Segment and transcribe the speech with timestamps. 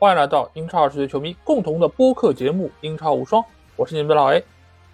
[0.00, 3.42] 欢迎来到英超二十岁球迷共同的播客节目《英超无双》，
[3.74, 4.44] 我是你们的老 A。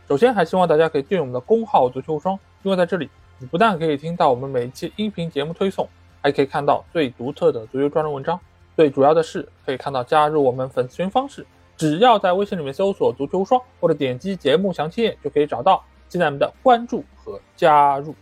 [0.08, 5.86] 首先，还希望大家可以订阅我们的公号“足球无双”，因为在这里，你不但可以听到我们每一期音频节目推送，
[6.22, 8.40] 还可以看到最独特的足球专栏文章。
[8.76, 15.84] 最主要的是，可以看到加入我们粉丝群方式，只要在微信里面搜索“足球无双”或者点击节目详情页就可以找到。
[16.08, 18.14] 期待们的关注和加入。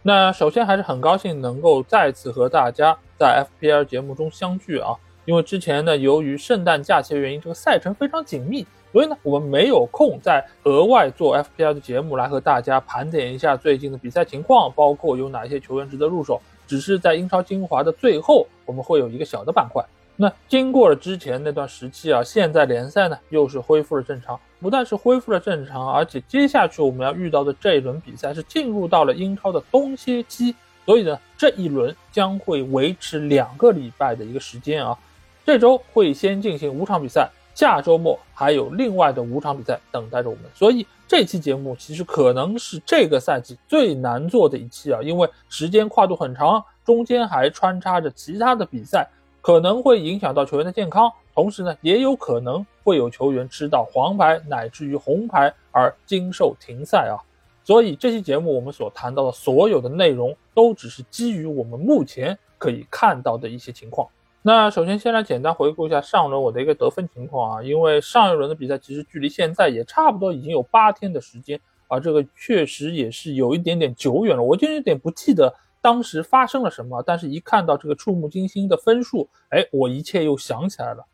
[0.00, 16.40] 那首先还是很高兴能够再次和大家在 FPL 节目中相聚啊，因为之前呢，由于圣诞假期的原因，这个赛程非常紧密，所以呢，我们没有空再额外做 FPL 的节目来和大家盘点一下最近的比赛情况，包括有哪些球员值得入手。
[16.66, 19.84] 只是在英超精华的最后，我们会有一个小的板块。
[20.16, 30.54] 那经过了之前那段时期啊，现在联赛呢又是恢复了正常，不但是恢复了正常，而且接下去我们要遇到的这一轮比赛是进入到了英超的冬歇期，
[30.86, 34.96] 所以呢这一轮将会维持两个礼拜的一个时间啊。
[35.44, 49.08] 这周会先进行五场比赛，下周末还有另外的五场比赛等待着我们，所以这期节目其实可能是这个赛季最难做的一期啊，因为时间跨度很长，中间还穿插着其他的比赛。
[49.44, 57.18] 可能会影响到球员的健康，同时呢，也有可能会有球员吃到黄牌乃至于红牌而经受停赛啊。
[57.64, 64.06] 所以这期节目我们所谈到的所有的内容，都只是基于我们目前可以看到的一些情况。
[64.44, 75.54] 那首先先来简单回顾一下上轮我的一个得分情况啊，因为上一轮的比赛其实距离现在也差不多已经有八天的时间啊，这个确实也是有一点点久远了，我就有点不记得。
[75.80, 77.00] 当时发生了什么？
[77.02, 81.04] 但是一看到这个触目惊心的分数，哎，我一切又想起来了。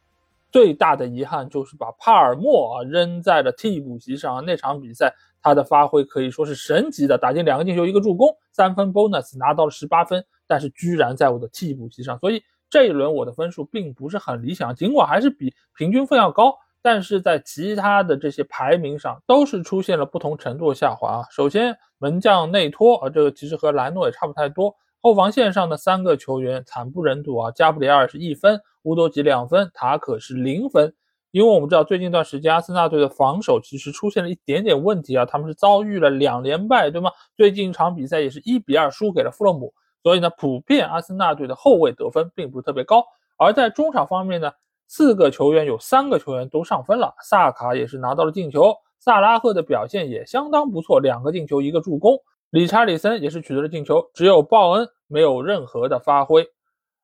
[0.51, 4.43] 最大的遗憾就是把帕尔默啊扔在了替补席上。
[4.47, 12.19] 那场比赛他的发挥可以说是神级的，打进两个进球，一个助攻，三分 bonus 拿到了十八分，但是居然在我的替补席上。
[12.19, 16.55] 所以这一轮我的分数并不是很理想，尽管还是比平均分要高。
[16.81, 21.25] 但是在其他的这些排名上都是出现了不同程度的下滑啊。
[21.31, 24.77] 首先，门将内托啊，这个其实和莱诺也差不太多。
[25.01, 30.95] 后防线上的三个球员惨不忍睹啊，加布里尔是一分，乌多吉两分，塔可是零分。
[31.33, 37.11] 因为我们知道最近一段时间阿森纳队的防守其实出现了一点点问题啊，他们是遭遇了两连败，对吗？
[37.37, 43.05] 最近一场比赛也是一比二输给了富勒姆，所以呢，普遍阿森纳队的后卫得分并不是特别高。
[43.37, 44.51] 而在中场方面呢？
[44.91, 56.49] 四个球员有三个球员都上分了，萨卡也是拿到了进球，萨拉赫的表现也相当不错，两个进球一个助攻，理查里森也是取得了进球，只有鲍恩没有任何的发挥。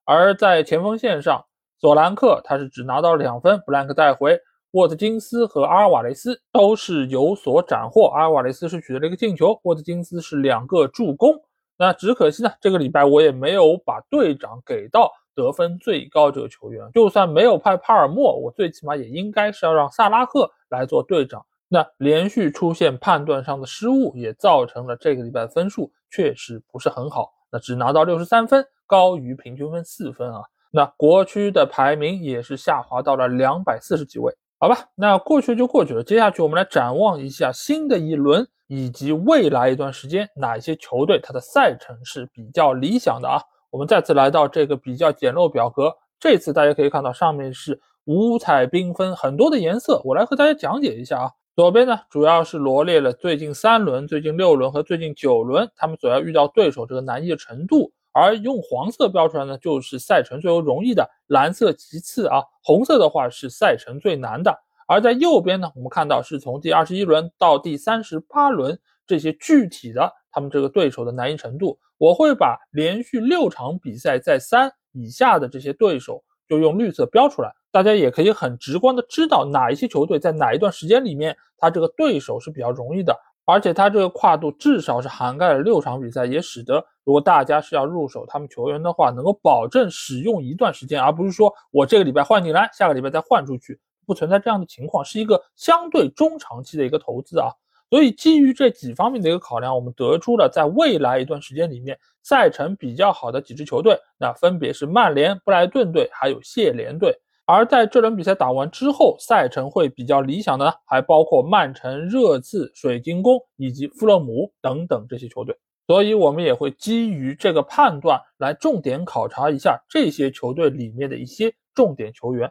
[0.06, 1.44] 而在前锋线上，
[1.78, 4.40] 索兰克他是只拿到了两分，布兰克带回，
[4.70, 11.34] 沃特金斯和阿尔瓦雷斯都是有所斩获，阿尔瓦雷斯是取得了一个进球，沃特金斯是两个助攻。
[11.76, 15.12] 那只可惜呢，这个礼拜我也没有把队长给到。
[15.36, 21.44] 得分最高这个球员，就算没有派帕尔默，我最起码也应该是要让萨拉赫来做队长。
[21.66, 27.32] 那连续出现判断上的失误，也造成了这个礼拜分数确实不是很好。
[27.50, 30.42] 那只拿到六十三分，高于平均分四分啊。
[30.70, 34.32] 那国区的排名也是下滑到了两百四十几位。
[34.60, 36.04] 好吧，那过去就过去了。
[36.04, 43.38] 接下去我们来展望一下新的一轮以及未来一段时间，哪些球队它的赛程是比较理想的啊？
[43.70, 50.00] 我们再次来到这个比较简陋表格，这次大家可以看到上面是五彩缤纷，很多的颜色。
[50.04, 51.30] 我来和大家讲解一下啊。
[51.56, 64.52] 左边呢，主要是罗列了最近三轮、最近六轮和最近九轮他们所要遇到对手这个难易的程度，而用黄色标出来呢，就是赛程最为容易的，蓝色其次啊，红色的话是赛程最难的。
[64.86, 71.78] 而在右边呢，我们看到是从第二十一轮到第三十八轮这些具体的他们这个对手的难易程度。
[71.96, 83.16] 我会把连续六场比赛在三以下的这些对手，就用绿色标出来，大家也可以很直观的知道哪一些球队在哪一段时间里面，他这个对手是比较容易的，
[83.46, 97.50] 而且他这个跨度至少是涵盖了六场比赛，也使得如果大家是要入手他们球员的话，能够保证使用一段时间，而不是说我这个礼拜换进来，下个礼拜再换出去，不存在这样的情况，是一个相对中长期的一个投资啊。
[97.90, 107.16] 所以，基于这几方面的一个考量，我们得出了在未来一段时间里面赛程比较好的几支球队，那分别是曼联、布莱顿队还有谢联队。
[107.46, 115.56] 而在这轮比赛打完之后，赛程会比较理想的呢，还包括曼城、热刺、水晶宫以及富勒姆等等这些球队。
[115.86, 122.50] 所以，我们也会基于这个判断来重点考察一下这些球队里面的一些重点球员。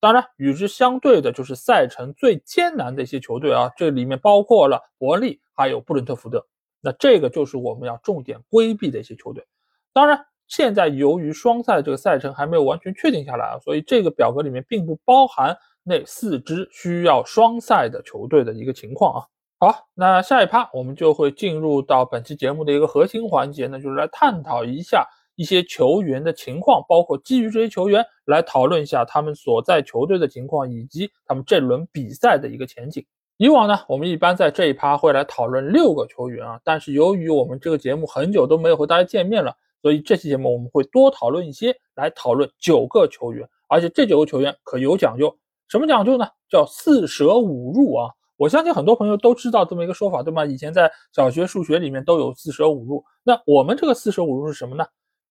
[0.00, 6.46] 当然，与之相对的就是赛程最艰难的一些球队啊，这里面包括了伯利，还有布伦特福德。
[6.80, 9.46] 那这个就是我们要重点规避的一些球队。
[9.92, 19.26] 当然，现在由于双赛这个赛程还没有完全确定下来啊，所以这个表格里面并不包含那四支需要双赛的球队的一个情况啊。
[19.58, 25.06] 好，那下一趴我们就会进入到本期节目的一个核心环节，那就是来探讨一下
[25.40, 33.02] 一些球员的情况，包括基于这些球员来讨论一下他们所在球队的情况，以及他们这轮比赛的一个前景。
[33.38, 45.34] 以往呢，我们一般在这一趴会来讨论六个球员啊，但是由于我们这个节目很久都没有和大家见面了，所以这期节目我们会多讨论一些，来讨论九个球员，而且这九个球员可有讲究，
[45.68, 46.26] 什么讲究呢？
[46.50, 48.10] 叫四舍五入啊！
[48.36, 50.44] 我相信很多朋友都知道这么一个说法，对吗？
[50.44, 53.02] 以前在小学数学里面都有四舍五入。
[53.22, 54.84] 那我们这个四舍五入是什么呢？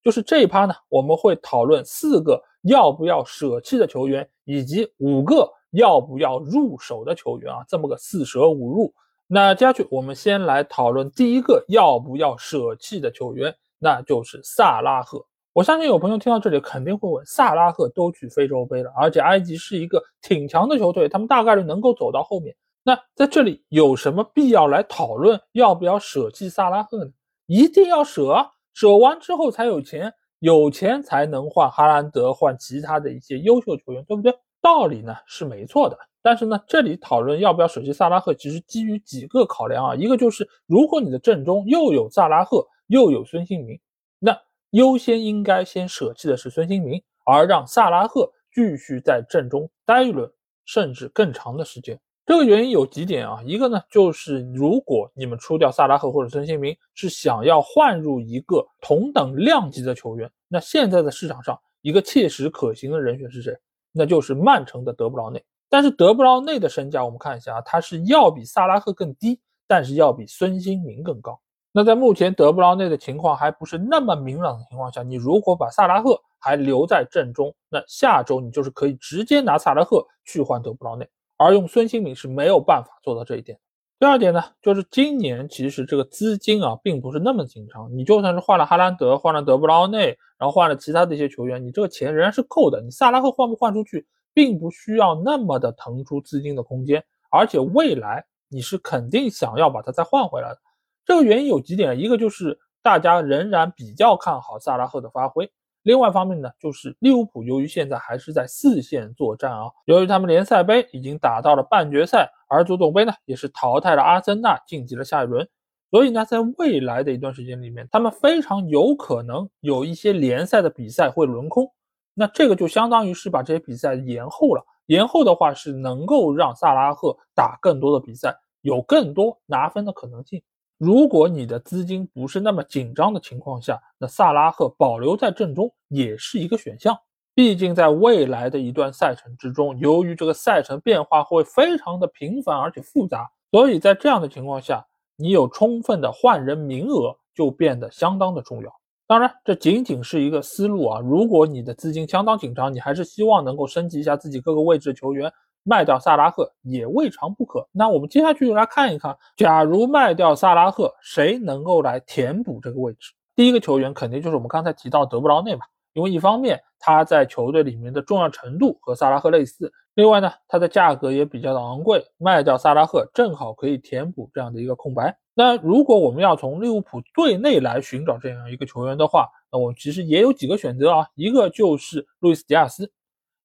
[0.04, 5.50] 就是这一趴呢，我们会讨论四个要不要舍弃的球员，以及五个。
[5.74, 7.64] 要不要入手的球员啊？
[7.68, 8.92] 这么个四舍五入，
[9.28, 15.24] 那接下去我们先来讨论第一个要不要舍弃的球员，那就是萨拉赫。
[15.54, 22.56] 我相信有朋友听到这里肯定会问：萨拉赫都去非洲杯了，而且埃及是一个挺强的球队，他们大概率能够走到后面。
[22.82, 27.12] 那在这里有什么必要来讨论要不要舍弃萨拉赫呢？
[27.46, 28.50] 一定要舍，
[28.80, 34.34] 舍完之后才有钱，有钱才能换哈兰德，换其他的一些优秀球员，对不对？
[34.62, 39.96] 道理呢是没错的，但是呢，这里讨论要不要舍弃萨拉赫，其实基于几个考量啊。
[39.96, 43.78] 一个就是，如果你的阵中又有萨拉赫又有孙兴民，
[44.18, 44.40] 那
[44.70, 50.32] 优先应该先舍弃的是孙兴民，而让萨拉赫继续在阵中待一轮，
[50.64, 52.00] 甚至更长的时间。
[52.30, 63.52] 这个原因有几点啊，一个呢就是，如果你们出掉萨拉赫或者孙兴民，是想要换入一个同等量级的球员，那现在的市场上一个切实可行的人选是谁？
[63.92, 71.42] 那就是曼城的德布劳内，但是德布劳内的身价我们看一下啊，他是要比萨拉赫更低，但是要比孙兴民更高。
[71.72, 81.10] 那在目前德布劳内的情况还不是那么明朗的情况下，你如果把萨拉赫还留在阵中，那下周你就是可以直接拿萨拉赫去换德布劳内，
[81.40, 83.58] 而用孙兴民是没有办法做到这一点。
[83.98, 87.90] 第二点呢，就是今年其实这个资金啊，并不是那么紧张。
[87.96, 92.82] 你就算是换了哈兰德，换了德布劳内，然后换了其他的一些球员，你这个钱仍然是够的。
[92.82, 100.60] 你萨拉赫换不换出去，并不需要那么的腾出资金的空间，而且未来你是肯定想要把它再换回来的。
[101.06, 105.50] 这个原因有几点，一个就是大家仍然比较看好萨拉赫的发挥。
[105.84, 115.48] 另外一方面呢，就是利物浦由于现在还是在四线作战啊，由于他们联赛杯已经打到了半决赛，而足总杯呢也是淘汰了阿森纳晋级了下一轮，
[115.90, 121.72] 所以呢，在未来的一段时间里面，他们非常有可能有一些联赛的比赛会轮空，
[122.14, 130.42] 那这个就相当于是把这些比赛延后了，延后的话是能够让萨拉赫打更多的比赛，有更多拿分的可能性。
[130.80, 136.98] 如果你的资金不是那么紧张的情况下，那萨拉赫保留在阵中也是一个选项。
[137.36, 144.82] 毕竟在未来的一段赛程之中，由于这个赛程变化会非常的频繁而且复杂，所以在这样的情况下，
[145.18, 148.74] 你有充分的换人名额就变得相当的重要。
[149.06, 151.02] 当然，这仅仅是一个思路啊。
[151.02, 155.30] 如果你的资金相当紧张，你还是希望能够升级一下自己各个位置的球员。
[155.64, 157.68] 卖掉萨拉赫也未尝不可。
[157.72, 163.14] 那我们接下去就来看一看，假如卖掉萨拉赫，谁能够来填补这个位置？
[163.36, 165.62] 第一个球员肯定就是我们刚才提到德布劳内嘛，
[165.94, 175.18] 因为一方面他在球队里面的重要程度和萨拉赫类似，另外呢，他的价格也比较的昂贵，卖掉萨拉赫正好可以填补这样的一个空白。
[175.34, 182.92] 那如果我们要从利物浦队内来寻找这样一个球员的话，那我们其实也有几个选择啊，一个就是路易斯·迪亚斯。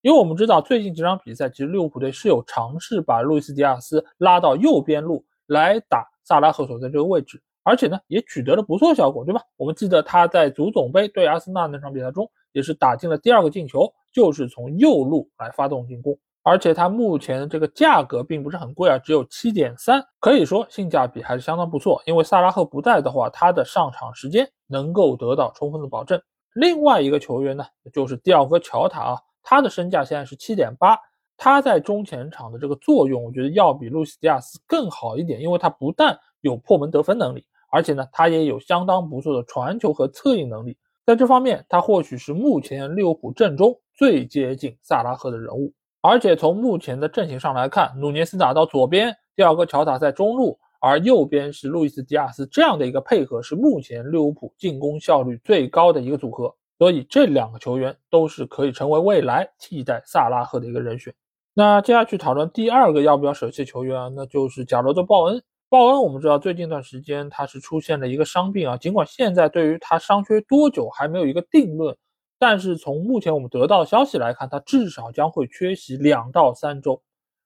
[0.04, 9.40] 因为我们知道，最近几场比赛，其实利物浦队是有尝试把路易斯·迪亚斯拉到右边路来打萨拉赫所在这个位置，而且呢，也取得了不错效果，对吧？
[9.56, 22.02] 我们记得他在足总杯对阿森纳那场比赛中，也是打进了第二个进球，就是从右路来发动进攻，而且他目前的这个价格并不是很贵啊，只有七点三，可以说性价比还是相当不错。
[22.04, 26.20] 因为萨拉赫不在的话，他的上场时间能够得到充分的保证。
[26.52, 29.18] 另外一个球员呢，就是第二个乔塔啊。
[29.44, 30.98] 他的身价现在是七点八，
[31.36, 40.76] 他在中前场的这个作用，我觉得要比路西迪亚斯更好一点，因为他不但有破门得分能力，而且呢，他也有相当不错的传球和策应能力。
[41.04, 45.70] 在这方面，他或许是目前利物浦阵中最接近萨拉赫的人物。
[46.00, 56.54] 而且从目前的阵型上来看，努涅斯打到左边，第二个乔塔在中路，而右边是路易斯迪亚斯，这样的一个配合是目前利物浦进攻效率最高的一个组合。
[56.78, 61.14] 所以这两个球员都是可以成为未来替代萨拉赫的一个人选。
[61.52, 65.42] 那接下去讨论第二个要不要舍弃球员啊，那就是贾罗德·鲍恩。
[65.68, 71.96] 鲍恩我们知道最近一段时间他是出现了一个伤病啊，尽管现在对于他伤缺多久还没有一个定论，
[72.38, 77.02] 但是从目前我们得到的消息来看，他至少将会缺席两到三周。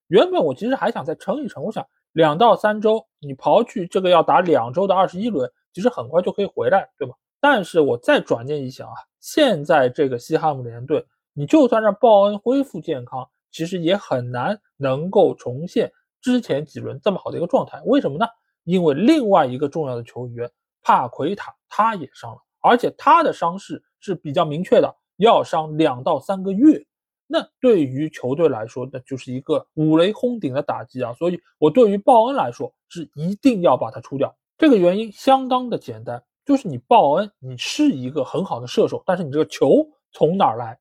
[0.08, 7.14] 原本我其实还想再撑一撑，我想两到三周，你刨去这个要打两周的二十一轮，其实很快就可以回来，对吧？
[7.40, 15.92] 但是我再转念一想啊，现在这个西汉姆联队，你就算让鲍恩恢复健康，其实也很难能够重现。
[16.20, 18.26] 之前几轮这么好的一个状态，为什么呢？
[18.64, 20.50] 因为另外一个重要的球员
[20.82, 26.84] 帕奎塔他也伤了，而且他的伤势是比较明确的，要伤两到三个月。
[27.30, 31.12] 那对于球队来说，那就是一个五雷轰顶的打击啊！
[31.12, 34.34] 所以，我对于鲍恩来说是一定要把他出掉。
[34.56, 40.78] 这个原因相当的简单，就是你鲍恩，你是一个很好的射手，但是你这个球从哪儿来？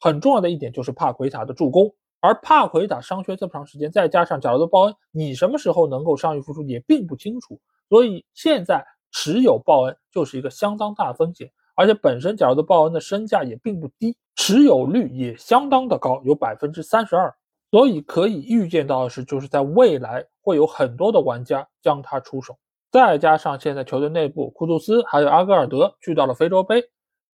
[0.00, 1.92] 很重要的一点就是帕奎塔的助攻。
[2.20, 7.60] 而帕奎塔伤缺这么长时间，再加上贾罗德·鲍恩，你什么时候能够伤愈复出也并不清楚，
[7.90, 11.52] 所以现在持有鲍恩就是一个相当大的风险。
[11.74, 17.30] 而且本身贾罗德·鲍恩的身价也并不低，持有率也相当的高，有百分之三十二。
[17.70, 22.56] 所以可以预见到的是，就是在未来会有很多的玩家将他出手。
[22.90, 26.82] 再加上现在球队内部库杜斯还有阿戈尔德去到了非洲杯，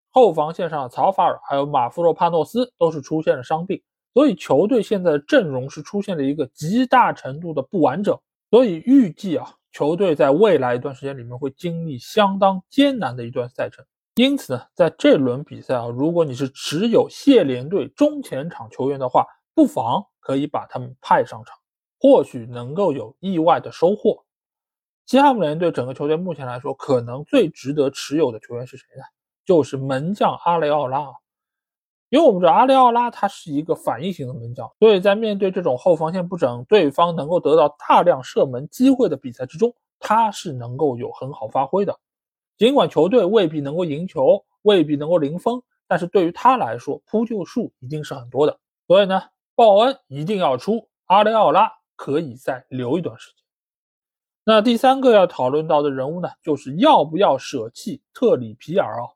[0.09, 3.81] 后防线上的曹法尔还有马夫洛帕诺斯都是出现了伤病。
[4.15, 8.15] 所以球队现在的阵容是出现了一个极大程度的不完整，
[8.49, 13.83] 所以预计啊，球队在未来一段时间里面会经历相当艰难的一段赛程。
[14.15, 21.57] 因此呢，在这轮比赛啊，如果你是持有谢联队中前场球员的话，不妨可以把他们派上场，
[21.99, 24.23] 或许能够有意外的收获。
[25.05, 29.03] 西汉姆联队整个球队目前来说，可能最值得持有的球员是谁呢？
[29.45, 31.07] 就是门将阿雷奥拉。
[32.09, 41.99] 因为我们知道阿雷奥拉他是一个反应型的门将，所以在面对这种后防线不整、对方能够得到大量射门机会的比赛之中，他是能够有很好发挥的。
[42.55, 48.59] 尽管球队未必能够赢球，未必能够零封，但是对于他来说，扑救数一定是很多的。
[48.85, 49.23] 所以呢，
[49.55, 53.42] 鲍恩一定要出，阿雷奥拉可以再留一段时间。
[54.45, 59.07] 那第三个要讨论到的人物呢，就是要不要舍弃特里皮尔啊？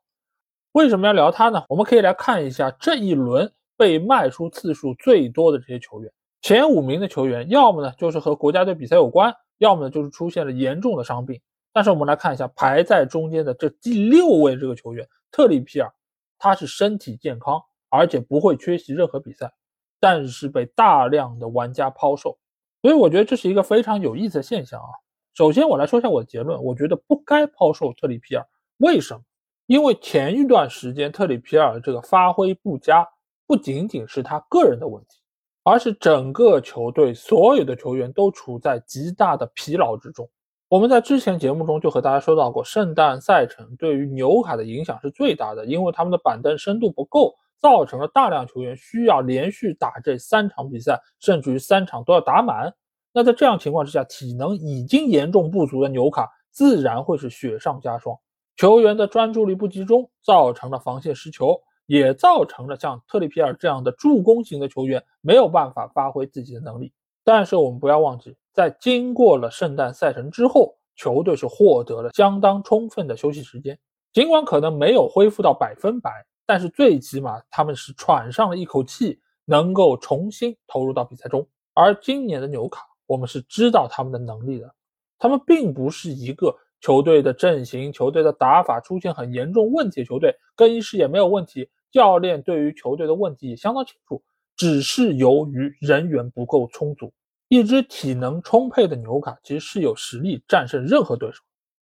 [0.72, 1.64] 为什么要聊他呢？
[1.68, 11.38] 我们可以来看一下这一轮被卖出次数最多的这些球员，前五名的球员，要么呢就是和国家队比赛有关，要么呢就是出现了严重的伤病。
[11.74, 15.92] 但是我们来看一下排在中间的这第六位这个球员特里皮尔，
[16.38, 19.52] 他是身体健康，而且不会缺席任何比赛，
[20.00, 22.38] 但是被大量的玩家抛售，
[22.80, 24.88] 所以我觉得这是一个非常有意思的现象啊。
[25.38, 28.44] 首先我来说一下我的结论，我觉得不该抛售特里皮尔，
[28.78, 29.20] 为什么？
[29.66, 33.06] 因为前一段时间特里皮尔这个发挥不佳，
[33.46, 35.20] 不仅仅是他个人的问题，
[35.62, 40.28] 而是整个球队所有的球员都处在极大的疲劳之中。
[40.68, 52.74] 我们在之前节目中就和大家说到过，圣诞赛程对于纽卡的影响是最大的，因为他们的板凳深度不够，造成了大量球员需要连续打这三场比赛，甚至于三场都要打满。
[53.12, 58.16] 那在这样情况之下，体能已经严重不足的纽卡自然会是雪上加霜。
[58.56, 66.92] 球员的专注力不集中，造成了防线失球，也造成了像特里皮尔这样的助攻型的球员没有办法发挥自己的能力。
[67.24, 73.78] 但是我们不要忘记，在经过了圣诞赛程之后，球队是获得了相当充分的休息时间。
[74.12, 76.10] 尽管可能没有恢复到百分百，
[76.46, 81.46] 但是最起码他们是喘上了一口气，能够重新投入到比赛中。
[81.74, 84.72] 而今年的纽卡，我们是知道他们的能力的，
[85.18, 86.56] 他们并不是一个。
[86.80, 94.22] 球队的阵型、球队的打法出现很严重问题的球队，更衣室也没有问题，教练对于球队的问题也相当清楚，
[94.56, 97.12] 只是由于人员不够充足。
[97.48, 101.42] 一支体能充沛的纽卡其实是有实力战胜任何对手，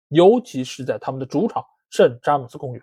[0.08, 2.82] 尤其是在他们的主场圣詹姆斯公园。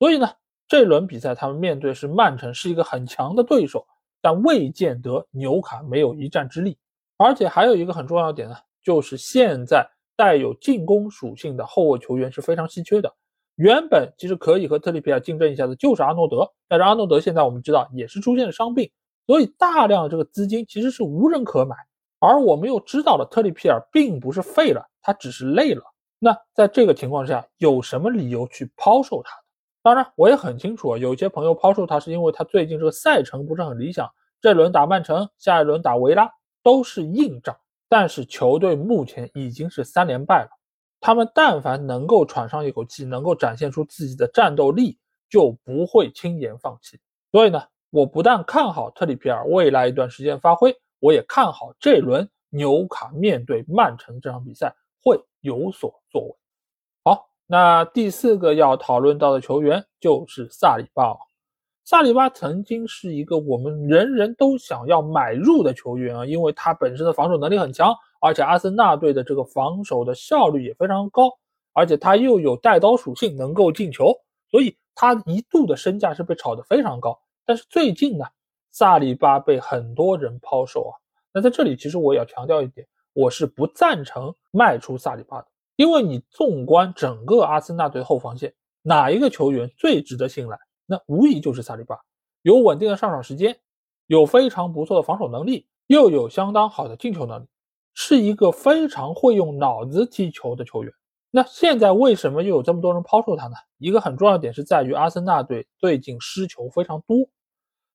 [0.00, 0.28] 所以呢，
[0.66, 3.86] 这轮比赛他们面对是曼城，是一个很强的对手，
[4.20, 6.76] 但未见得纽卡没有一战之力。
[7.22, 9.88] 而且还有一个很重要的点呢，就是现在。
[10.14, 13.12] 带有进攻属性的后卫球员是非常稀缺的。
[13.56, 18.88] 原本其实可以和特里皮尔竞争一下的就是阿诺德，但是阿诺德现在我们知道也是出现了伤病，
[19.26, 21.74] 所以大量的这个资金其实是无人可买。
[22.20, 25.82] 而我们又知道了特里皮尔并不是废了，他只是累了。
[26.18, 29.32] 那在这个情况下，有什么理由去抛售他？
[29.82, 34.08] 当然，我也很清楚啊，有些朋友抛售他是因为他最近这个赛程不是很理想，
[34.42, 36.30] 这轮打曼城，下一轮打维拉
[36.62, 37.56] 都是硬仗。
[37.88, 40.50] 但是球队目前已经是三连败了，
[40.98, 46.98] 他们但凡能够喘上一口气，能够展现出自己的战斗力，就不会轻言放弃。
[47.30, 56.34] 所以呢，我不但看好特里皮尔未来一段时间发挥，我也看好这轮纽卡面对曼城这场比赛会有所作为。
[57.04, 61.14] 好，那第四个要讨论到的球员就是萨里巴。
[61.92, 71.28] 萨里巴曾经是一个我们人人都想要买入的球员啊，因为他本身的防守能力很强，而且阿森纳队的这个防守的效率也非常高，
[71.74, 74.10] 而且他又有带刀属性，能够进球，
[74.50, 77.20] 所以他一度的身价是被炒得非常高。
[77.44, 78.24] 但是最近呢，
[78.70, 80.96] 萨里巴被很多人抛售啊。
[81.30, 90.58] 那在这里，其实我也要强调一点，我是不赞成卖出萨里巴的，因为你纵观整个阿森纳队后防线，哪一个球员最值得信赖？
[90.86, 91.98] 那无疑就是萨里巴，
[92.42, 93.58] 有稳定的上场时间，
[94.06, 97.46] 有非常不错的防守能力，又有相当好的进球能力，
[97.94, 100.92] 是一个非常会用脑子踢球的球员。
[101.30, 103.54] 那现在为什么又有这么多人抛售他呢？
[103.78, 107.26] 一个很重要的点是在于阿森纳队最近失球非常多，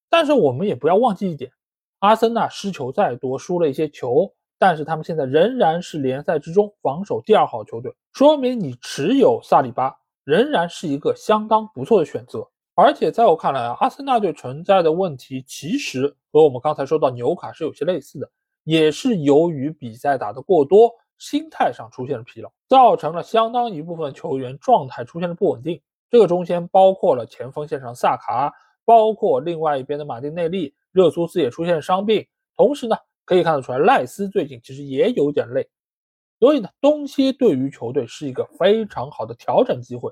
[0.10, 1.52] 但是我们也不要忘记一点。
[2.00, 12.50] 阿森纳失球再多，输了一些球，但是他们现在仍然是联赛之中防守第二好球队，说明你持有萨里巴仍然是一个相当不错的选择。
[12.80, 18.30] 而且在我看来啊，阿森纳队存在的问题其实和我们刚才说到纽卡是有些类似的，
[18.66, 25.82] 也是由于比赛打得过多，心态上出现了疲劳，造成了相当一部分球员状态出现了不稳定。
[26.12, 28.54] 这个中间包括了前锋线上萨卡，
[28.86, 30.76] 包括另外一边的马丁内利。
[30.92, 35.68] 热苏斯也出现伤病，同时呢，可以看得出来赖斯最近其实也有点累，
[36.40, 40.12] 所以呢，东歇对于球队是一个非常好的调整机会。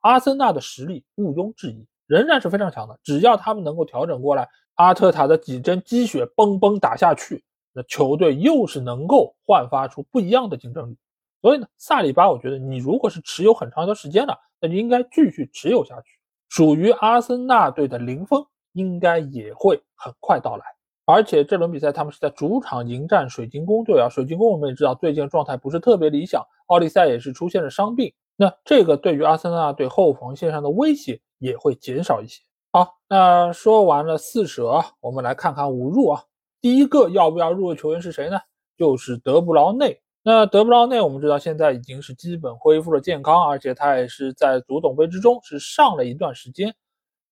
[0.00, 2.98] 阿森纳的实力毋庸置疑，仍然是非常强的。
[3.04, 10.96] 只要他们能够调整过来，阿特塔的几针鸡血嘣嘣打下去，那球队又是能够焕发出不一样的竞争力。
[11.40, 18.44] 所以呢，萨里巴，我觉得你如果是持有很长一段时间了，那就应该继续持有下去，属于阿森纳队的零封。
[18.72, 20.64] 应该也会很快到来，
[21.04, 24.08] 而且这轮比赛他们是在主场迎战水晶宫队啊。
[24.08, 32.40] 水晶宫我们也知道最近状态不是特别理想，奥利赛也是出现了伤病，那这个对于阿森纳队后防线上的威胁也会减少一些。
[32.70, 36.22] 好，那说完了四舍，我们来看看五入啊。
[36.60, 38.38] 第一个要不要入的球员是谁呢？
[38.76, 40.00] 就是德布劳内。
[40.22, 46.72] 那德布劳内我们知道现在已经是基本恢复了健康，而且他也是在足总杯之中是上了一段时间。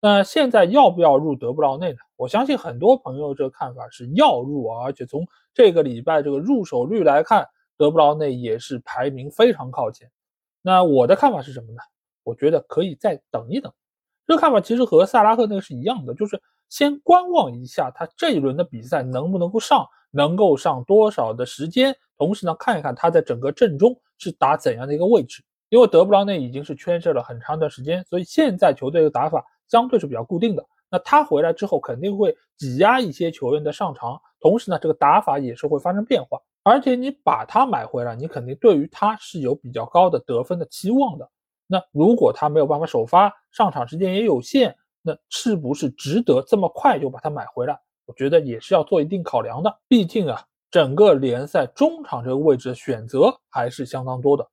[0.00, 1.98] 那现在要不要入德布劳内呢？
[2.16, 10.10] 我相信很多朋友这个看法是要入啊，而且从这个礼拜这个入手率来看，德布劳内也是排名非常靠前。
[10.66, 11.78] 那我的看法是什么呢？
[12.24, 13.72] 我觉得可以再等一等。
[14.26, 25.40] 这个看法其实和萨拉赫那个是一样的，就是先观望一下他这一轮的比赛能不能够上，能够上多少的时间，同时呢看一看他在整个阵中是打怎样的一个位置。
[25.68, 29.44] 因为德布劳内已经是缺阵了很长一段时间，所以现在球队的打法。
[29.68, 36.40] 相对是比较固定的，那他回来之后肯定会挤压一些球员的上场，同时呢，这个打法也是会发生变化。
[36.66, 41.30] 而且你把他买回来，你肯定对于他是有比较高的得分的期望的。
[41.68, 47.78] 那如果他没有办法首发，上场时间也有限，那是不是值得这么快就把他买回来？
[48.04, 49.72] 我觉得也是要做一定考量的。
[49.86, 54.44] 毕竟啊，整个联赛中场这个位置的选择还是相当多的。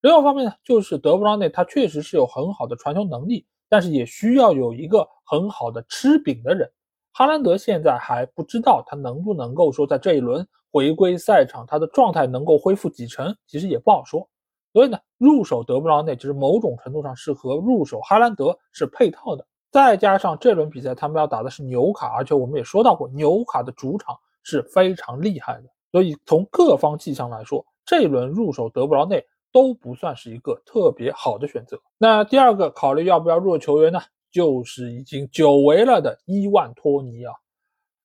[0.00, 3.46] 另外方面呢，就是德布劳内他确实是有很好的传球能力。
[3.68, 6.70] 但是也需要有一个很好的吃饼的人。
[7.12, 14.28] 哈兰德现在还不知道他能不能够说在这一轮回归赛场，他的状态能够恢复几成，其实也不好说。
[14.72, 19.46] 所以呢，入手德布劳内其实某种程度上是和入手哈兰德是配套的。
[19.70, 25.68] 再加上这轮比赛他们要打的是纽卡，而且我们也说到过，纽卡的主场是非常厉害的。
[25.90, 29.24] 所以从各方迹象来说，这一轮入手德布劳内。
[29.54, 31.78] 都不算是一个特别好的选择。
[31.98, 34.00] 那第二个考虑要不要入球员呢？
[34.32, 37.34] 就是已经久违了的伊万托尼啊！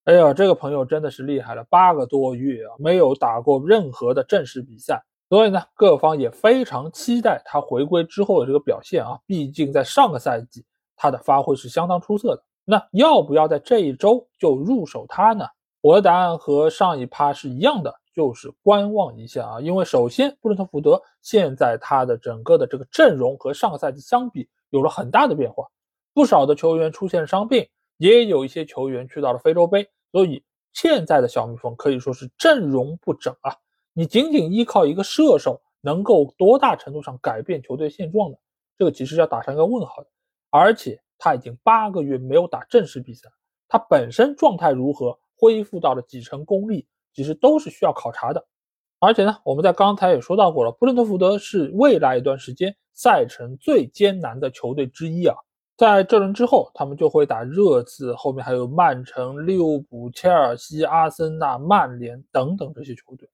[0.04, 9.18] 哎呀，这个朋友真的是厉害了，八个多月啊没有打过任何的正式比赛，所以呢，各方也非常期待他回归之后的这个表现啊。
[9.26, 10.64] 毕竟在上个赛季
[10.96, 12.44] 他的发挥是相当出色的。
[12.66, 15.46] 那要不要在这一周就入手他呢？
[15.82, 17.94] 我的答案和上一趴是一样的。
[18.16, 25.68] 就是观望一下啊，因为首先布伦特福德现在他的整个的这个阵容和上个赛季相比有了很大的变化，
[26.18, 33.56] 不少的球员出现伤病，也有一些球员去到了非洲杯，所以现在的小蜜蜂可以说是阵容不整啊。
[33.94, 38.38] 你仅仅依靠一个射手，能够多大程度上改变球队现状呢？
[38.80, 40.10] 这个其实要打上一个问号的。
[40.50, 43.30] 而且他已经八个月没有打正式比赛，
[43.68, 46.88] 他本身状态如何，恢复到了几成功力？
[47.14, 48.44] 其实都是需要考察的，
[48.98, 55.36] 而且呢，我们在刚才也说到过了，布伦特福德是未来一段时间赛程最艰难的球队之一啊。
[55.78, 63.30] 在这轮之后，他们就会打热刺，后面还有曼城、利物浦、切尔西、阿森纳、曼联等等这些球队。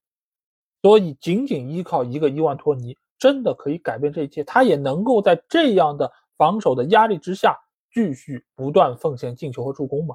[0.82, 4.44] 所以仅仅依靠一个伊万托尼，真的可以改变这一切？
[4.44, 7.58] 他也能够在这样的防守的压力之下，
[7.94, 10.14] 继续不断奉献进球和助攻吗？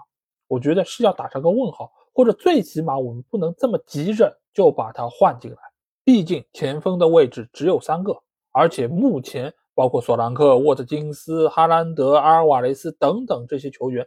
[0.48, 5.56] 我觉得是要打上个问号，或者最起码我们不能这么急着就把他换进来。
[6.04, 8.14] 毕竟前锋的位置只有三个，
[8.52, 14.04] 而且目前包括索兰克、沃特金斯、哈兰德、阿尔瓦雷斯等等这些球员，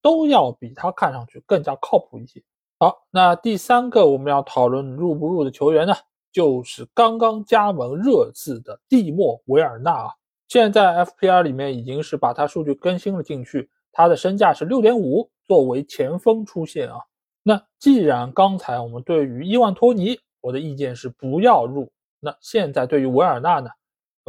[0.00, 2.40] 都要比他看上去更加靠谱一些。
[2.78, 5.94] 好，那第三个我们要讨论入不入的球员呢，
[6.30, 10.10] 就是刚刚加盟热刺的蒂莫维尔纳啊。
[10.46, 17.00] 现在 FPR 里面已经是把他数据更新了进去，他的身价是六点五，作为前锋出现啊。
[17.42, 21.90] 那既然刚才我们对于伊万托尼，我的意见是不要入。
[22.20, 23.68] 那现在对于维尔纳呢，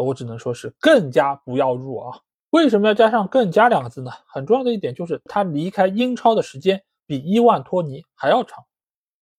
[0.03, 2.19] 我只能说是更加不要入啊。
[2.51, 4.09] 为什么要加上“更加”两个字呢？
[4.25, 8.63] 很重要的一点就是他离开英超的时间比伊万托尼还要长，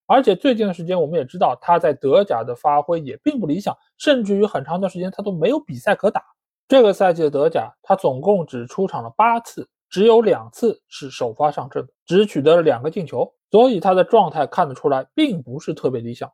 [0.06, 6.22] 而且最近的时间我们也知道他在德甲的发挥也并不理想，甚至于很长一段时间他都没有比赛可打。
[6.68, 16.30] 这个赛季的德甲，他总共只出场了八次，只有两次是首发上阵，只取得了两个进球，所以他的状态看得出来并不是特别理想。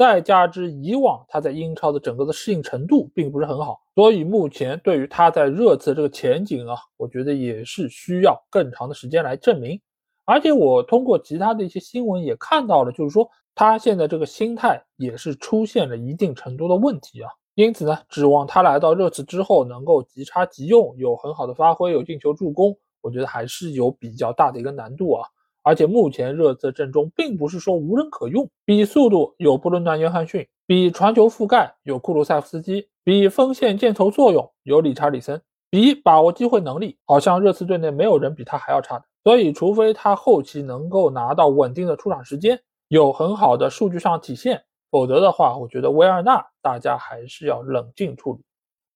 [0.00, 9.78] 再加之以往他在英超的整个的适应程度并不是很好，所以目前对于他在热刺这个前景啊，我觉得也是需要更长的时间来证明。
[10.24, 17.28] 而且我通过其他的一些新闻也看到了，就是说他现在这个心态也是出现了一定程度的问题啊。
[17.54, 25.28] 因此呢，指望他来到热刺之后能够即插即用，有很好的发挥，有进球助攻，我觉得还是有比较大的一个难度啊。
[25.62, 39.04] 而且目前热刺阵中并不是说无人可用，比速度有布伦南约翰逊，比传球覆盖有库鲁塞夫斯基，比锋线箭头作用有理查里森，比把握机会能力，好像热刺队内没有人比他还要差的。
[39.22, 48.40] 所以，除非他后期能够拿到稳定的出场时间，有很好的数据上体现，否则的话，我觉得维尔纳大家还是要冷静处理。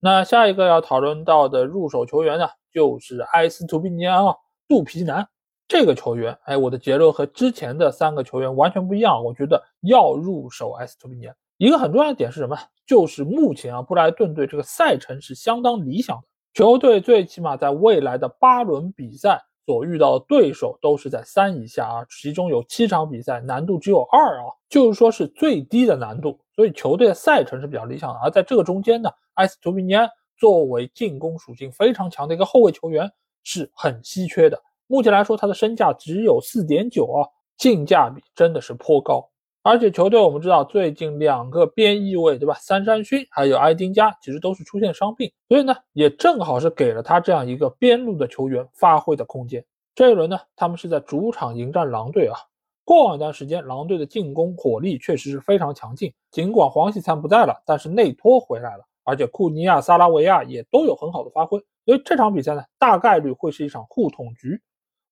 [0.01, 4.35] 那下一个要讨论到的入手球员呢，就是埃斯图皮尼安啊，
[4.67, 5.29] 杜皮南。
[5.67, 9.25] 这个球员，哎，我的结论和之前的三个球员完全不一样。
[9.25, 12.57] 我觉得要入手埃斯图皮尼安，一个很重要的点是什么？
[12.87, 16.23] 就是目前啊，布莱顿队这个赛程是相当理想的，
[16.53, 28.21] 球队最起码在未来的八轮比赛所遇到的对手都是在三以下啊，其中有七场比赛难度只有二啊，就是说是最低的难度，所以球队的赛程是比较理想的。
[28.23, 33.11] 而在这个中间呢，埃斯图皮尼安作为进攻属性非常强的一个后卫球员
[33.45, 34.63] 是很稀缺的。
[34.87, 39.29] 目前来说，他的身价只有四点九啊，性价比真的是颇高。
[39.63, 42.53] 而且球队我们知道，最近两个边翼位，对吧？
[42.61, 49.65] 三山勋还有埃丁加，其实都是出现伤病，所以呢，也正好是给了他这样一个边路的球员发挥的空间。
[49.95, 52.37] 这一轮呢，他们是在主场迎战狼队啊。
[52.85, 64.61] 过往一段时间，狼队的进攻火力确实是非常强劲，尽管黄喜灿不在了，但是内托回来了，而且库尼亚、萨拉维亚也都有很好的发挥，所以这场比赛呢，大概率会是一场互捅局。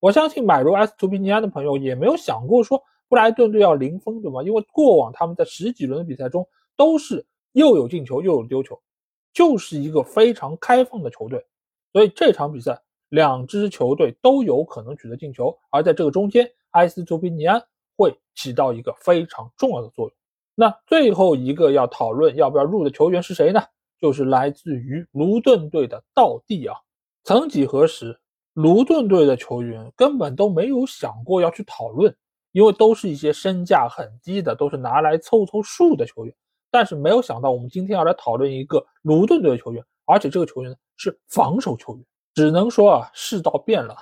[0.02, 4.42] 我相信买入埃斯图皮尼安的朋友也没有想过说布莱顿队要零封，对吧？
[4.42, 6.44] 因为过往他们在十几轮的比赛中
[6.76, 8.76] 都是又有进球又有丢球，
[9.32, 11.46] 就是一个非常开放的球队。
[11.92, 17.62] 所以这场比赛两支球队都有可能取得进球，而在这个中间，埃斯图皮尼安
[17.96, 20.16] 会起到一个非常重要的作用。
[20.56, 23.62] 那最后一个要讨论要不要入的球员是谁呢？
[24.00, 26.74] 就是来自于卢顿队的道蒂啊。
[27.22, 28.18] 曾几何时。
[28.54, 32.14] 卢顿队的球员根本都没有想过要去讨论，
[32.52, 36.34] 因为都是一些身价很低的，都是拿来凑凑数的球员。
[36.70, 42.04] 但是没有想到，我们今天要来讨论一个卢顿队的球员，而且这个球员是防守球员。
[42.34, 43.94] 只能说啊，世道变了。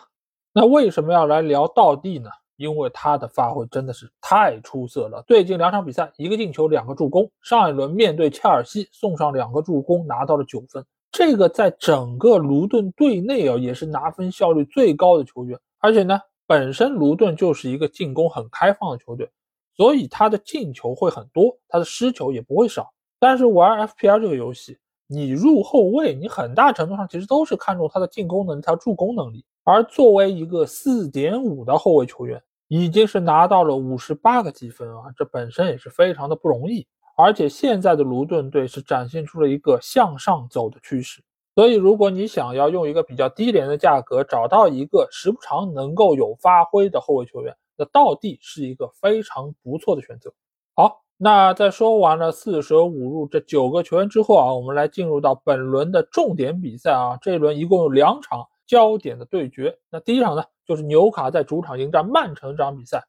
[0.52, 2.30] 那为什么要来聊道地呢？
[2.56, 5.24] 因为他的发挥真的是太出色了。
[5.26, 7.30] 最近两场比赛，一个进球，两个助攻。
[7.40, 10.84] 上一轮面对切尔西，送上两个助攻，拿到了九分。
[11.12, 19.30] 这个在整个卢顿队内啊，也是拿分效率最高的球员，而且呢，本身卢顿就是一个进攻很开放的球队，
[19.76, 22.92] 所以他的进球会很多，他的失球也不会少。
[23.18, 29.44] 但是玩 FPL 这个游戏，你入后卫，你很大程度上其实都是看重他的进攻能力、他助攻能力。
[29.64, 36.86] 而作为一个四点五的后卫球员，已经是拿到了五十八个积分啊，这本身也是非常的不容易。
[37.20, 41.22] 而且现在的卢顿队是展现出了一个向上走的趋势，
[41.54, 50.32] 所以如果你想要用一个比较低廉的价格找到一个时不常能够有发挥的后卫球员，那道地是一个非常不错的选择。
[50.74, 59.78] 好，那在说完了四舍五入这九个球员之后啊，我们来进入到本轮的重点比赛啊，这一轮一共有两场焦点的对决。
[59.90, 63.04] 那第一场呢，就是纽卡在主场迎战曼城这场比赛。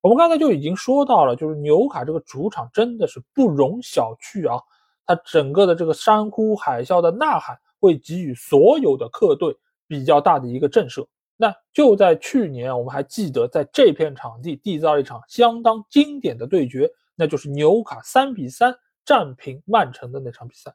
[0.00, 4.62] 我们刚才就已经说到了，就是纽卡这个主场真的是不容小觑啊！
[5.04, 9.56] 它整个的这个山呼海啸的呐喊，会给予所有的客队
[9.86, 11.06] 比较大的一个震慑。
[11.36, 20.74] 那就在去年，我们还记得在这片场地缔造了一场相当经典的对决，那就是纽卡三比三战平曼城的那场比赛。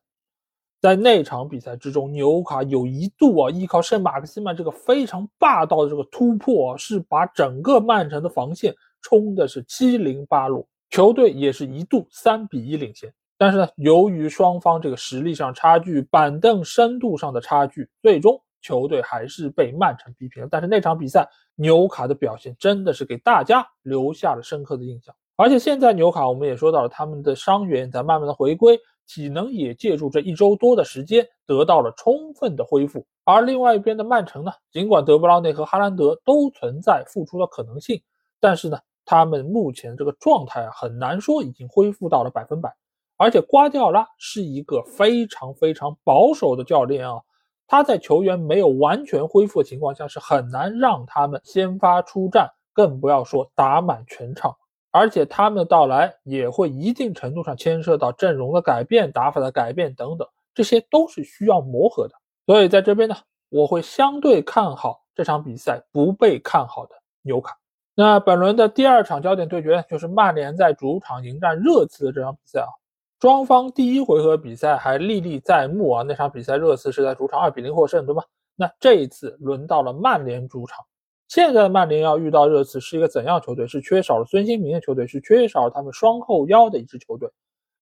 [0.82, 13.14] 在那场比赛之中，纽卡有一度啊，依靠圣马克西曼这个非常霸道的这个突破，是把整个曼城的防线冲的是七零八落，球队也是一度三比一领先。
[13.38, 20.50] 但是呢，由于双方这个实力上差距、板凳深度上的差距，最终球队还是被曼城逼平了。
[20.50, 25.14] 但是那场比赛，纽卡的表现真的是给大家留下了深刻的印象。
[25.36, 28.80] 而且现在纽卡，我们也说到了他们的伤员在慢慢的回归。
[29.06, 38.02] 体能也借助这一周多的时间得到了充分的恢复，而另外一边的曼城呢，尽管德布劳内和哈兰德都存在复出的可能性，
[38.40, 42.76] 但是呢，他们目前这个状态啊，很难说已经恢复到了百分百。
[43.18, 47.22] 而且瓜迪奥拉是一个非常非常保守的教练啊，
[47.68, 54.56] 他在球员没有完全恢复的情况下，是很难让他们先发出战，更不要说打满全场。
[54.92, 62.14] 而且他们的到来也会一定程度上牵涉到阵容的改变、打法的改变等等，这些都是需要磨合的。
[62.46, 63.16] 所以在这边呢，
[63.50, 67.58] 我会相对看好这场比赛不被看好的纽卡。
[67.96, 72.70] 那本轮的第二场焦点对决就是曼联在主场迎战热刺的这场比赛啊。
[73.20, 78.24] 双方第一回合比赛还历历在目啊，那场比赛热刺是在主场二比零获胜，对吧？
[78.56, 80.84] 那这一次轮到了曼联主场。
[81.30, 83.66] 现在的曼联要遇到热刺是一个怎样球队？
[83.66, 87.30] 是缺少了孙兴民的球队，是缺少了他们双后腰的一支球队。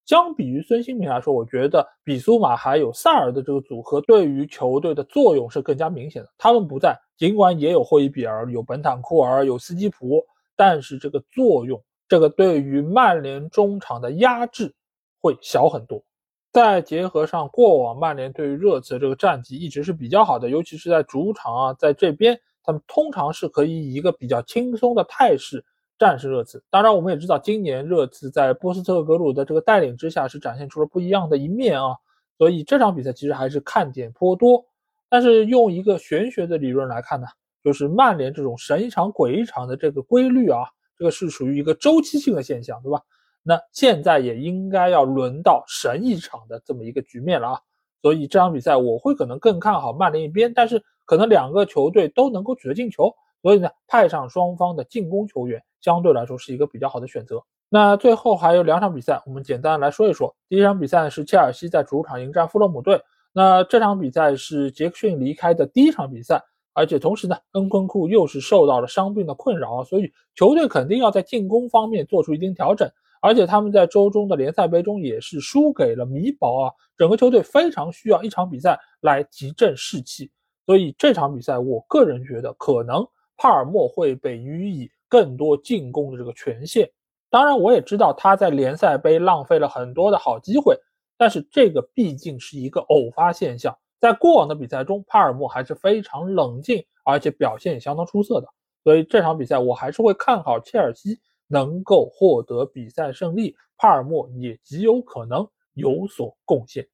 [0.06, 6.30] 相比于孙兴民来说，我觉得比苏马还有萨尔的这个组合对于球队的作用是更加明显的。
[6.38, 10.24] 他们不在，尽管也有霍伊比尔、有本坦库尔、有斯基普，
[10.56, 14.74] 但是这个作用，这个对于曼联中场的压制
[15.22, 16.04] 会小很多。
[16.52, 22.40] 再结合上过往曼联对于热刺的这个战绩一直是比较好的，尤其是在主场啊，在这边。
[22.64, 25.66] 他们通常是可以以一个比较轻松的态势
[26.02, 26.64] 战胜热刺。
[26.72, 31.96] 当然，我们也知道，今年热刺在波斯特格鲁的这个带领之下，是展现出了不一样的一面啊。
[32.40, 34.66] 所以这场比赛其实还是看点颇多。
[35.10, 37.28] 但是用一个玄学的理论来看呢，
[37.64, 40.64] 就是曼联这种神一场鬼一场的这个规律啊，
[40.98, 43.00] 这个是属于一个周期性的现象，对吧？
[43.44, 47.60] 那现在也应该要轮到神一场的这么一个局面了啊。
[48.02, 50.84] 所以这场比赛我会可能更看好曼联一边，但是。
[51.04, 57.44] 可能两个球队都能够取得进球，所以呢，派上双方的进攻球员相对来说是一个比较好的选择。
[57.70, 60.36] 那最后还有两场比赛，我们简单来说一说。
[60.50, 63.02] 第一场比赛是切尔西在主场迎战富勒姆队，
[63.32, 72.90] 那这场比赛是杰克逊离开的第一场比赛，而且同时呢，恩昆库又是受到了伤病的困扰啊，所以球队肯定要在进攻方面做出一定调整。
[73.22, 80.30] 而且他们在周中的联赛杯中也是输给了米堡啊，整个球队非常需要一场比赛来提振士气。
[80.66, 83.08] 所以这场比赛，我个人觉得可能
[83.42, 86.88] 帕尔默会被予以更多进攻的这个权限。
[87.28, 90.78] 当然，我也知道他在联赛杯浪费了很多的好机会，
[91.18, 93.76] 但是这个毕竟是一个偶发现象。
[94.00, 98.48] 在过往的比赛中，帕尔默还是非常冷静，而且表现也相当出色的。
[98.84, 106.88] 所以这场比赛，我还是会看好切尔西能够获得比赛胜利，帕尔默也极有可能有所贡献。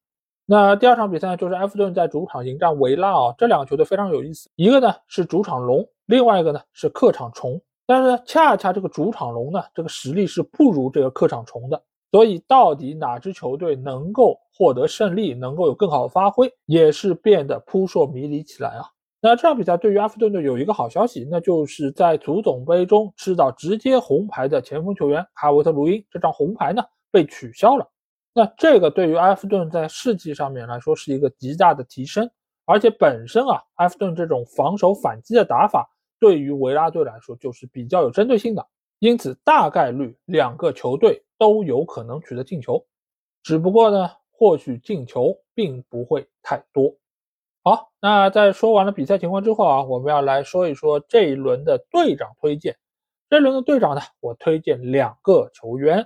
[0.45, 7.61] 那第二场比赛就是埃弗顿在主场迎战维拉啊，这两个球队非常有意思，一个呢是主场龙，另外一个呢是客场虫。
[7.85, 18.83] 但是呢恰恰这个主场龙呢，这个实力是不如这个客场虫的，所以到底哪支球队能够获得胜利，能够有更好的发挥，也是变得扑朔迷离起来啊。
[19.21, 27.89] 那这场比赛对于埃弗顿队有一个好消息，那就是在足总杯中吃到直接红牌的前锋球员卡维特卢因这张红牌呢被取消了。
[28.33, 32.29] 那这个对于埃弗顿在士气上面来说是一个极大的提升，
[32.65, 35.89] 而且本身啊，埃弗顿这种防守反击的打法
[36.19, 38.65] 对于维拉队来说就是比较有针对性的，
[38.99, 42.85] 因此大概率两个球队都有可能取得进球，
[43.43, 46.95] 只不过呢，或许进球并不会太多。
[47.63, 52.77] 好，那在说完了比赛情况之后啊，我们要来说一说这一轮的队长推荐。
[53.29, 56.05] 这轮的队长呢，我推荐两个球员。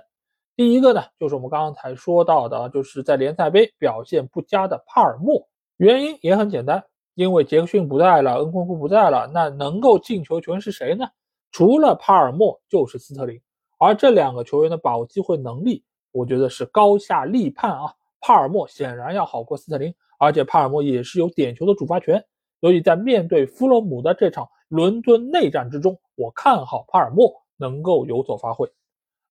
[0.56, 5.48] 第一个呢，就是我们刚刚才说到的，就是在联赛杯表现不佳的帕尔默。
[5.76, 11.06] 原因也很简单，因为杰克逊不在了，恩昆库不在了，那能够进球球员是谁呢？
[11.50, 13.40] 除了帕尔默，就是斯特林。
[13.78, 17.92] 而这两个球员的把握机会能力，我觉得是高下立判啊。
[18.20, 22.24] 帕尔默显然要好过斯特林，而且帕尔默也是有点球的主罚权，
[22.60, 27.32] 所以在面对弗洛姆的这场伦敦内战之中，我看好帕尔默。
[27.58, 28.68] 能够有所发挥。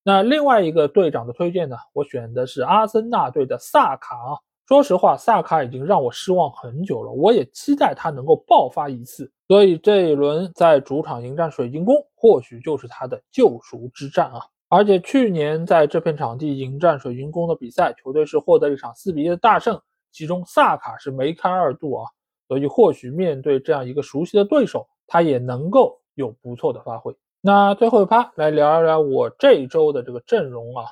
[0.02, 4.38] 那另外一个队长的推荐呢，我选的是阿森纳队的萨卡啊。
[4.72, 9.30] 说实话，萨卡已经让我失望很久了，我也期待他能够爆发一次。
[9.46, 14.40] 所以这一轮在主场迎战水晶宫，或许就是他的救赎之战啊！
[14.70, 19.78] 而且去年在这片场地迎战水晶宫的比赛，球队是获得一场四比一的大胜，
[20.10, 22.06] 其中萨卡是梅开二度啊！
[22.48, 27.14] 所以或许面对这样一个熟悉的对手，他也能够有不错的发挥。
[27.42, 30.86] 那最后一趴来聊一聊我这一周的这个阵容啊。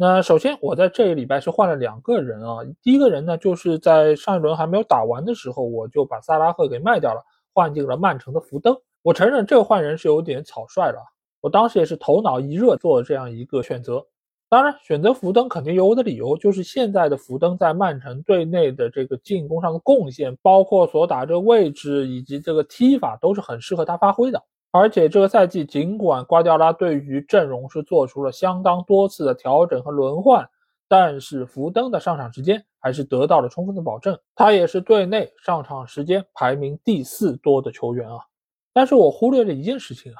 [0.00, 7.20] 那首先我在这个礼拜是换了两个人啊，第一个人呢就是在上一轮还没有打完的时候，我就把萨拉赫给卖掉了。
[7.52, 11.00] 换进了曼城的福登，我承认这个换人是有点草率了。
[11.40, 14.06] 我当时也是头脑一热做了这样一个选择。
[14.48, 24.40] 当然，选择福登肯定有我的理由，就是现在的福登在曼城队内的这个进攻上的贡献，包括所打这个位置以及这个踢法，都是很适合他发挥的。
[24.70, 30.48] 而且这个赛季，尽管瓜迪奥拉对于阵容是做出了相当多次的调整和轮换。
[30.90, 38.20] 但是福登的上场时间还是得到了充分的保证，他也是队内上场时间排名第四多的球员啊。
[38.72, 40.16] 但是我忽略了一件事情啊，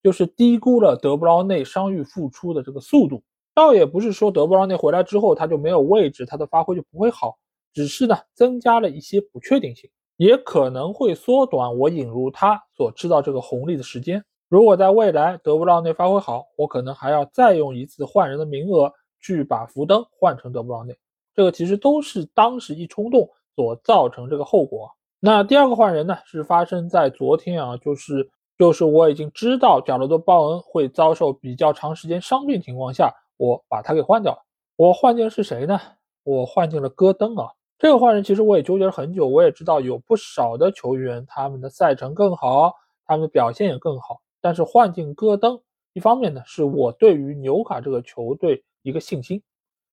[0.00, 3.24] 就是低估了德布劳内伤愈复出的这个速度。
[3.54, 7.36] 倒也不是说德布劳内回来之后他就没有位置，他的发挥就不会好，
[7.72, 14.22] 只是呢增加了一些不确定性，也可能会缩短我引入他所制造这个红利的时间。
[14.50, 18.92] 如果在未来德布劳内发挥好，我可能还要再用一次换人的名额。
[19.20, 20.96] 去把福登换成德布劳内，
[21.34, 24.88] 这个其实都是当时一冲动所造成这个后果。
[25.18, 34.38] 那第二个换人呢，是发生在昨天啊，就是就是我已经知道贾罗多·鲍恩会遭受比较长时间伤病情况下，我把他给换掉了。
[34.76, 35.80] 我换进的是谁呢？
[36.22, 37.50] 我换进了戈登啊。
[37.78, 42.74] 这个换人其实我也纠结了很久，我也知道有不少的球员他们的赛程更好，
[43.06, 45.60] 他们的表现也更好，但是换进戈登，
[45.92, 48.62] 一方面呢是我对于纽卡这个球队。
[48.82, 49.42] 一个信心，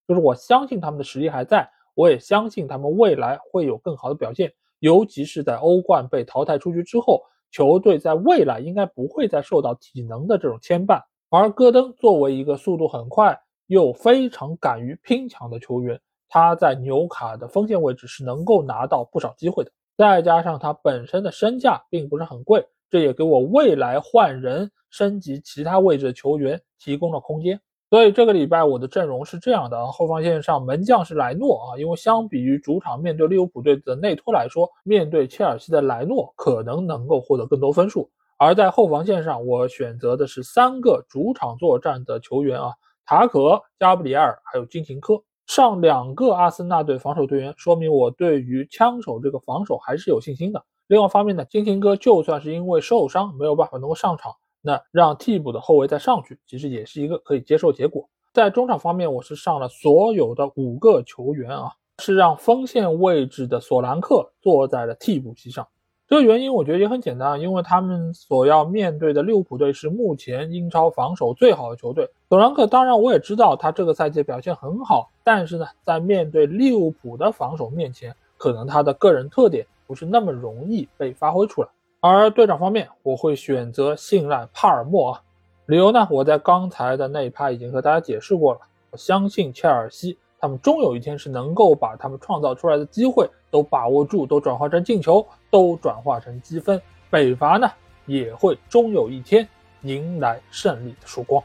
[0.06, 7.20] 就是我相信他们的实力还在，我也相信他们未来会有更好的表现，尤其是在欧冠被淘汰出局之后，
[7.50, 11.02] 球队在未来应该不会再受到体能的这种牵绊。
[11.28, 19.70] 而戈登作为一个速度很快又非常敢于拼抢的球员，他在纽卡的锋线位置是能够拿到不少机会的。
[19.96, 27.60] 再加上他本身的身价并不是很贵，这也给我未来换人升级其他位置的球员提供了空间。
[27.88, 38.10] 所以这个礼拜我的阵容是这样的啊，后防线上门将是莱诺啊，因为相比于主场面对利物浦队的内托来说，面对切尔西的莱诺可能能够获得更多分数。
[38.38, 42.74] 而在后防线上，我选择的是三个主场作战的球员啊，
[43.06, 50.64] 塔可、加布里埃尔还有金琴科，上两个阿森纳队防守队员，说明我对于枪手这个防守还是有信心的。
[50.88, 54.32] 另外方面呢，金廷哥就算是因为受伤没有办法能够上场。
[54.60, 58.08] 那让替补的后卫再上去，其实也是一个可以接受结果。
[58.32, 65.68] 在中场方面，我是上了所有的五个球员啊，是让锋线位置的索兰克坐在了替补席上。
[66.08, 72.08] 这个原因我觉得也很简单，因为他们所要面对的利物浦队是目前英超防守最好的球队。
[72.28, 81.68] 索兰克当然我也知道他这个赛季表现很好，但是呢，在面对利物浦的防守面前，可能他的个人特点不是那么容易被发挥出来。
[81.98, 85.22] 而队长方面，我会选择信赖帕尔默啊，
[85.66, 88.60] 理由呢，我在刚才的那一趴已经和大家解释过了。
[88.92, 96.80] 我相信切尔西，他们终有一天是能够把他们创造出来的机会都把握住，都转化成进球，都转化成积分。
[97.10, 97.68] 北伐呢，
[98.04, 99.48] 也会终有一天
[99.82, 101.42] 迎来胜利的曙光。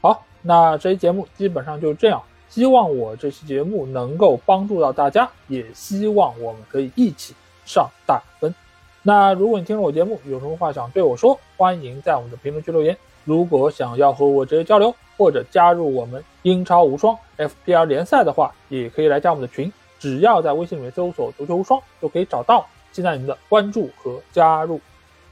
[0.00, 2.22] 好，那这期节目基本上就这样。
[2.48, 7.34] 希望我这期节目能够帮助到大家，也希望我们可以一起
[7.66, 8.54] 上大分。
[9.02, 12.96] 那如果你听了我节目，有什么话想对我说，欢迎在我们的评论区留言。
[13.24, 22.66] 如果想要和我直接交流，或者加入我们英超无双 FPL 联赛的话，也可以来加我们的群，只要在微信里面搜索“足球无双”就可以找到。
[22.92, 24.80] 期待您的关注和加入。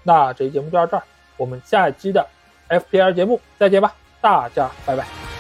[0.03, 1.03] 那这期节目就到这儿，
[1.37, 2.27] 我们下一期的
[2.69, 5.32] FPL 节目再见吧，大家拜拜。